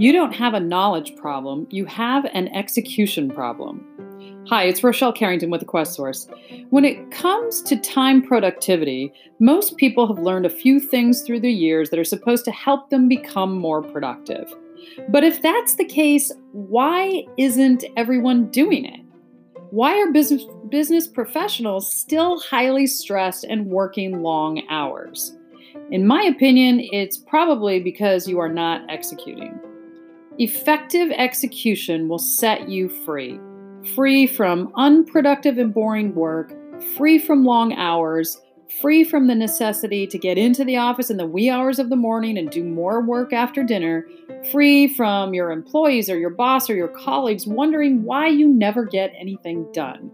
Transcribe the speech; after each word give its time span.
You 0.00 0.12
don't 0.12 0.32
have 0.32 0.54
a 0.54 0.60
knowledge 0.60 1.14
problem, 1.14 1.66
you 1.68 1.84
have 1.84 2.24
an 2.32 2.48
execution 2.56 3.28
problem. 3.28 3.84
Hi, 4.48 4.64
it's 4.64 4.82
Rochelle 4.82 5.12
Carrington 5.12 5.50
with 5.50 5.60
the 5.60 5.66
Quest 5.66 5.92
Source. 5.92 6.26
When 6.70 6.86
it 6.86 7.10
comes 7.10 7.60
to 7.64 7.76
time 7.76 8.22
productivity, 8.22 9.12
most 9.40 9.76
people 9.76 10.06
have 10.06 10.24
learned 10.24 10.46
a 10.46 10.48
few 10.48 10.80
things 10.80 11.20
through 11.20 11.40
the 11.40 11.52
years 11.52 11.90
that 11.90 11.98
are 11.98 12.04
supposed 12.04 12.46
to 12.46 12.50
help 12.50 12.88
them 12.88 13.08
become 13.10 13.58
more 13.58 13.82
productive. 13.82 14.50
But 15.10 15.22
if 15.22 15.42
that's 15.42 15.74
the 15.74 15.84
case, 15.84 16.32
why 16.52 17.26
isn't 17.36 17.84
everyone 17.98 18.50
doing 18.50 18.86
it? 18.86 19.00
Why 19.68 20.00
are 20.00 20.10
business, 20.10 20.46
business 20.70 21.08
professionals 21.08 21.94
still 21.94 22.40
highly 22.40 22.86
stressed 22.86 23.44
and 23.44 23.66
working 23.66 24.22
long 24.22 24.62
hours? 24.70 25.36
In 25.90 26.06
my 26.06 26.22
opinion, 26.22 26.80
it's 26.90 27.18
probably 27.18 27.80
because 27.80 28.26
you 28.26 28.38
are 28.38 28.48
not 28.48 28.80
executing. 28.88 29.60
Effective 30.38 31.10
execution 31.10 32.08
will 32.08 32.18
set 32.18 32.68
you 32.68 32.88
free 32.88 33.38
free 33.94 34.26
from 34.26 34.70
unproductive 34.76 35.56
and 35.56 35.72
boring 35.72 36.14
work, 36.14 36.52
free 36.96 37.18
from 37.18 37.44
long 37.44 37.72
hours, 37.72 38.40
free 38.80 39.02
from 39.02 39.26
the 39.26 39.34
necessity 39.34 40.06
to 40.06 40.18
get 40.18 40.38
into 40.38 40.64
the 40.64 40.76
office 40.76 41.10
in 41.10 41.16
the 41.16 41.26
wee 41.26 41.50
hours 41.50 41.78
of 41.78 41.88
the 41.88 41.96
morning 41.96 42.38
and 42.38 42.50
do 42.50 42.62
more 42.62 43.00
work 43.02 43.32
after 43.32 43.64
dinner, 43.64 44.06
free 44.52 44.86
from 44.86 45.34
your 45.34 45.50
employees 45.50 46.10
or 46.10 46.18
your 46.18 46.30
boss 46.30 46.68
or 46.68 46.74
your 46.74 46.88
colleagues 46.88 47.46
wondering 47.46 48.04
why 48.04 48.28
you 48.28 48.48
never 48.48 48.84
get 48.84 49.12
anything 49.16 49.66
done. 49.72 50.10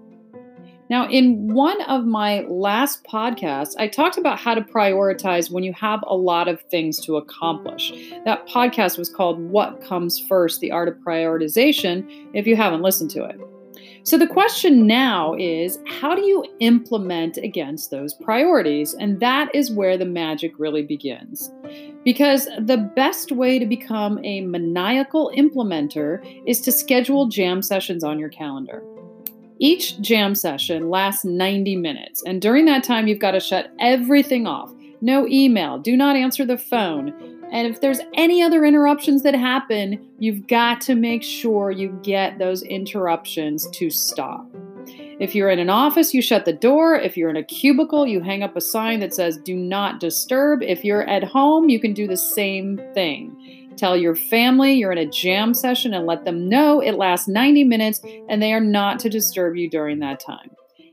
Now, 0.89 1.09
in 1.09 1.53
one 1.53 1.81
of 1.83 2.05
my 2.05 2.43
last 2.49 3.05
podcasts, 3.05 3.75
I 3.77 3.89
talked 3.89 4.19
about 4.19 4.39
how 4.39 4.55
to 4.55 4.61
prioritize 4.61 5.51
when 5.51 5.65
you 5.65 5.73
have 5.73 6.05
a 6.07 6.17
lot 6.17 6.47
of 6.47 6.61
things 6.63 7.01
to 7.07 7.17
accomplish. 7.17 7.93
That 8.25 8.47
podcast 8.49 8.97
was 8.97 9.11
called 9.11 9.41
What 9.41 9.83
Comes 9.83 10.21
First 10.29 10.61
The 10.61 10.71
Art 10.71 10.89
of 10.89 10.95
Prioritization, 10.97 12.07
if 12.35 12.47
you 12.47 12.55
haven't 12.55 12.83
listened 12.83 13.11
to 13.11 13.25
it. 13.25 13.37
So 14.05 14.17
the 14.17 14.29
question 14.29 14.87
now 14.87 15.35
is 15.35 15.81
how 15.89 16.15
do 16.15 16.23
you 16.23 16.45
implement 16.61 17.39
against 17.39 17.91
those 17.91 18.15
priorities? 18.15 18.95
And 18.95 19.19
that 19.19 19.53
is 19.53 19.73
where 19.73 19.99
the 19.99 20.05
magic 20.05 20.53
really 20.59 20.85
begins. 20.85 21.51
Because 22.05 22.47
the 22.61 22.89
best 22.95 23.33
way 23.33 23.59
to 23.59 23.67
become 23.67 24.25
a 24.25 24.43
maniacal 24.43 25.33
implementer 25.37 26.25
is 26.47 26.61
to 26.61 26.71
schedule 26.71 27.27
jam 27.27 27.63
sessions 27.63 28.05
on 28.05 28.21
your 28.21 28.29
calendar. 28.29 28.85
Each 29.59 29.99
jam 30.01 30.35
session 30.35 30.91
lasts 30.91 31.25
90 31.25 31.77
minutes, 31.77 32.23
and 32.25 32.43
during 32.43 32.67
that 32.67 32.85
time, 32.85 33.07
you've 33.07 33.19
got 33.19 33.33
to 33.33 33.41
shut 33.41 33.73
everything 33.79 34.47
off. 34.47 34.73
No 35.01 35.27
email, 35.29 35.79
do 35.79 35.97
not 35.97 36.17
answer 36.17 36.45
the 36.45 36.59
phone, 36.59 37.15
and 37.51 37.67
if 37.67 37.81
there's 37.81 38.01
any 38.15 38.43
other 38.43 38.65
interruptions 38.65 39.23
that 39.23 39.35
happen, 39.35 40.05
you've 40.19 40.47
got 40.47 40.81
to 40.83 40.95
make 40.95 41.23
sure 41.23 41.71
you 41.71 41.99
get 42.03 42.39
those 42.39 42.63
interruptions 42.63 43.69
to 43.71 43.89
stop. 43.89 44.47
If 45.19 45.35
you're 45.35 45.51
in 45.51 45.59
an 45.59 45.71
office, 45.71 46.13
you 46.13 46.21
shut 46.21 46.45
the 46.45 46.53
door. 46.53 46.97
If 46.97 47.17
you're 47.17 47.31
in 47.31 47.37
a 47.37 47.43
cubicle, 47.43 48.07
you 48.07 48.21
hang 48.21 48.43
up 48.43 48.57
a 48.57 48.61
sign 48.61 49.01
that 49.01 49.15
says 49.15 49.39
do 49.39 49.57
not 49.57 50.01
disturb. 50.01 50.63
If 50.63 50.85
you're 50.85 51.09
at 51.09 51.25
home, 51.25 51.69
you 51.69 51.81
can 51.81 51.95
do 51.95 52.07
the 52.07 52.17
same 52.17 52.81
thing. 52.93 53.66
Tell 53.77 53.97
your 53.97 54.15
family 54.15 54.75
you're 54.75 54.93
in 54.93 54.99
a 54.99 55.07
jam 55.07 55.53
session 55.55 55.93
and 55.93 56.07
let 56.07 56.25
them 56.25 56.49
know 56.49 56.81
it 56.81 56.93
lasts 56.93 57.29
90 57.29 57.65
minutes 57.65 58.01
and 58.29 58.43
they 58.43 58.53
are 58.53 58.61
not 58.61 58.99
to 59.01 59.11
disturb 59.11 59.57
you 59.57 59.69
during 59.69 59.99
that 60.01 60.21
time. 60.21 60.51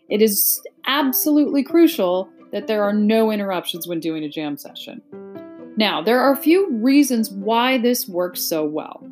It 0.10 0.22
is 0.22 0.62
absolutely 0.86 1.64
crucial 1.64 2.30
that 2.52 2.68
there 2.68 2.84
are 2.84 2.94
no 2.94 3.32
interruptions 3.32 3.88
when 3.88 4.00
doing 4.00 4.24
a 4.24 4.30
jam 4.30 4.58
session. 4.58 5.02
Now, 5.76 6.02
there 6.04 6.20
are 6.20 6.34
a 6.34 6.38
few 6.38 6.70
reasons 6.72 7.32
why 7.32 7.80
this 7.80 8.08
works 8.08 8.42
so 8.42 8.64
well. 8.64 9.04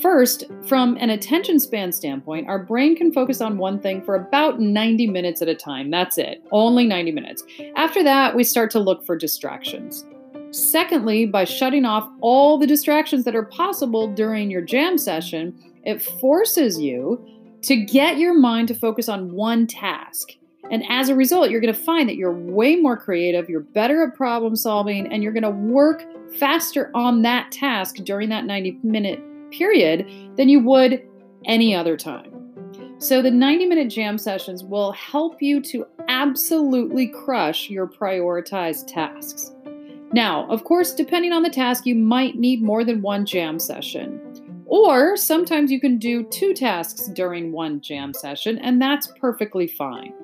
First, 0.00 0.44
from 0.66 0.96
an 1.00 1.08
attention 1.08 1.58
span 1.58 1.90
standpoint, 1.90 2.48
our 2.48 2.58
brain 2.58 2.94
can 2.94 3.12
focus 3.12 3.40
on 3.40 3.56
one 3.56 3.80
thing 3.80 4.02
for 4.02 4.14
about 4.14 4.60
90 4.60 5.06
minutes 5.06 5.40
at 5.40 5.48
a 5.48 5.54
time. 5.54 5.90
That's 5.90 6.18
it, 6.18 6.44
only 6.52 6.86
90 6.86 7.12
minutes. 7.12 7.42
After 7.76 8.04
that, 8.04 8.36
we 8.36 8.44
start 8.44 8.70
to 8.72 8.78
look 8.78 9.04
for 9.06 9.16
distractions. 9.16 10.04
Secondly, 10.50 11.26
by 11.26 11.44
shutting 11.44 11.84
off 11.84 12.08
all 12.20 12.58
the 12.58 12.66
distractions 12.66 13.24
that 13.24 13.36
are 13.36 13.44
possible 13.44 14.12
during 14.12 14.50
your 14.50 14.62
jam 14.62 14.96
session, 14.96 15.58
it 15.84 16.02
forces 16.02 16.80
you 16.80 17.24
to 17.62 17.76
get 17.76 18.18
your 18.18 18.38
mind 18.38 18.68
to 18.68 18.74
focus 18.74 19.08
on 19.08 19.32
one 19.32 19.66
task. 19.66 20.30
And 20.70 20.84
as 20.88 21.08
a 21.08 21.14
result, 21.14 21.50
you're 21.50 21.60
going 21.60 21.74
to 21.74 21.80
find 21.80 22.08
that 22.08 22.16
you're 22.16 22.32
way 22.32 22.76
more 22.76 22.96
creative, 22.96 23.48
you're 23.48 23.60
better 23.60 24.02
at 24.02 24.16
problem 24.16 24.56
solving, 24.56 25.12
and 25.12 25.22
you're 25.22 25.32
going 25.32 25.42
to 25.42 25.50
work 25.50 26.04
faster 26.38 26.90
on 26.94 27.22
that 27.22 27.52
task 27.52 27.96
during 27.96 28.28
that 28.30 28.44
90 28.44 28.80
minute 28.82 29.20
period 29.50 30.06
than 30.36 30.48
you 30.48 30.60
would 30.60 31.02
any 31.44 31.74
other 31.74 31.96
time. 31.96 32.32
So, 32.98 33.20
the 33.20 33.30
90 33.30 33.66
minute 33.66 33.90
jam 33.90 34.18
sessions 34.18 34.64
will 34.64 34.92
help 34.92 35.40
you 35.40 35.60
to 35.62 35.86
absolutely 36.08 37.08
crush 37.08 37.68
your 37.68 37.86
prioritized 37.86 38.86
tasks. 38.86 39.52
Now, 40.16 40.46
of 40.48 40.64
course, 40.64 40.94
depending 40.94 41.34
on 41.34 41.42
the 41.42 41.50
task, 41.50 41.84
you 41.84 41.94
might 41.94 42.36
need 42.36 42.62
more 42.62 42.84
than 42.84 43.02
one 43.02 43.26
jam 43.26 43.58
session. 43.58 44.18
Or 44.64 45.14
sometimes 45.14 45.70
you 45.70 45.78
can 45.78 45.98
do 45.98 46.22
two 46.22 46.54
tasks 46.54 47.08
during 47.08 47.52
one 47.52 47.82
jam 47.82 48.14
session, 48.14 48.56
and 48.60 48.80
that's 48.80 49.08
perfectly 49.20 49.66
fine. 49.66 50.14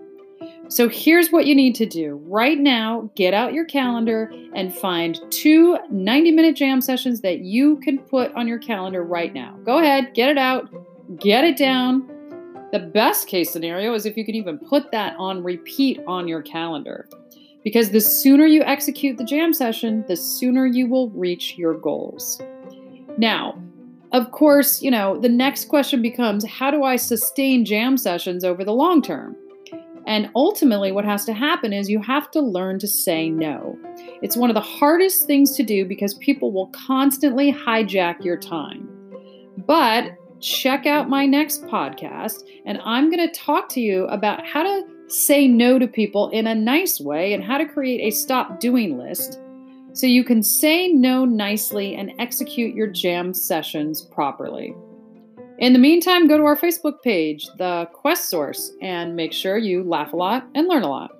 So 0.69 0.89
here's 0.89 1.31
what 1.31 1.45
you 1.45 1.55
need 1.55 1.75
to 1.75 1.85
do. 1.85 2.19
Right 2.25 2.59
now, 2.59 3.11
get 3.17 3.35
out 3.35 3.53
your 3.53 3.67
calendar 3.67 4.33
and 4.55 4.75
find 4.75 5.21
two 5.29 5.77
90 5.91 6.31
minute 6.31 6.57
jam 6.57 6.81
sessions 6.81 7.21
that 7.21 7.41
you 7.41 7.77
can 7.81 7.99
put 7.99 8.33
on 8.33 8.49
your 8.49 8.61
calendar 8.61 9.05
right 9.05 9.35
now. 9.35 9.59
Go 9.63 9.77
ahead, 9.81 10.15
get 10.15 10.31
it 10.31 10.39
out, 10.39 10.71
get 11.21 11.45
it 11.45 11.59
down. 11.59 12.09
The 12.73 12.79
best 12.79 13.29
case 13.29 13.51
scenario 13.51 13.93
is 13.93 14.07
if 14.07 14.17
you 14.17 14.25
can 14.25 14.37
even 14.37 14.57
put 14.57 14.91
that 14.93 15.17
on 15.19 15.43
repeat 15.43 16.01
on 16.07 16.29
your 16.29 16.41
calendar. 16.41 17.07
Because 17.65 17.91
the 17.91 18.01
sooner 18.01 18.47
you 18.47 18.63
execute 18.63 19.19
the 19.19 19.25
jam 19.25 19.53
session, 19.53 20.05
the 20.09 20.17
sooner 20.17 20.67
you 20.67 20.87
will 20.87 21.11
reach 21.11 21.57
your 21.57 21.75
goals. 21.75 22.41
Now, 23.19 23.63
of 24.13 24.31
course, 24.31 24.83
you 24.83 24.91
know, 24.91 25.19
the 25.19 25.29
next 25.29 25.67
question 25.67 26.03
becomes 26.03 26.45
how 26.45 26.71
do 26.71 26.83
I 26.85 26.97
sustain 26.97 27.65
jam 27.65 27.97
sessions 27.97 28.45
over 28.45 28.65
the 28.65 28.73
long 28.73 29.01
term? 29.01 29.37
And 30.07 30.31
ultimately, 30.35 30.91
what 30.91 31.05
has 31.05 31.25
to 31.27 31.33
happen 31.33 31.73
is 31.73 31.89
you 31.89 32.03
have 32.03 32.31
to 32.33 32.41
learn 32.41 32.79
to 32.81 32.89
say 32.89 33.31
no. 33.31 33.79
It's 34.21 34.37
one 34.37 34.51
of 34.51 34.55
the 34.55 34.61
hardest 34.61 35.27
things 35.27 35.57
to 35.57 35.63
do 35.63 35.85
because 35.85 36.15
people 36.15 36.53
will 36.53 36.67
constantly 36.69 37.53
hijack 37.53 38.25
your 38.25 38.37
time. 38.37 38.89
But 39.67 40.17
check 40.41 40.87
out 40.87 41.09
my 41.09 41.25
next 41.25 41.63
podcast, 41.67 42.43
and 42.67 42.81
I'm 42.85 43.11
going 43.11 43.27
to 43.27 43.41
talk 43.41 43.69
to 43.71 43.81
you 43.81 44.07
about 44.07 44.45
how 44.45 44.65
to 44.65 44.87
say 45.09 45.47
no 45.47 45.79
to 45.79 45.87
people 45.87 46.31
in 46.31 46.47
a 46.47 46.55
nice 46.55 47.01
way 47.01 47.33
and 47.33 47.45
how 47.45 47.59
to 47.59 47.67
create 47.67 48.01
a 48.01 48.11
stop 48.17 48.61
doing 48.61 48.99
list 48.99 49.41
so 49.93 50.07
you 50.07 50.25
can 50.25 50.43
say 50.43 50.89
no 50.89 51.25
nicely 51.25 51.95
and 51.95 52.13
execute 52.19 52.75
your 52.75 52.87
jam 52.87 53.35
sessions 53.35 54.01
properly. 54.01 54.75
In 55.59 55.75
the 55.75 55.79
meantime, 55.79 56.29
go 56.29 56.39
to 56.39 56.45
our 56.45 56.57
Facebook 56.57 57.03
page, 57.03 57.47
The 57.59 57.89
Quest 57.93 58.31
Source, 58.31 58.73
and 58.81 59.15
make 59.15 59.33
sure 59.33 59.59
you 59.59 59.85
laugh 59.85 60.13
a 60.13 60.17
lot 60.17 60.47
and 60.55 60.67
learn 60.67 60.83
a 60.83 60.89
lot. 60.89 61.11